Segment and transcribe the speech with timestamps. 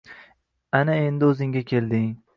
[0.79, 2.13] Ana endi o`zingga kelding